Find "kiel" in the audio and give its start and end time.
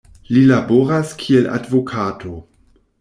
1.19-1.51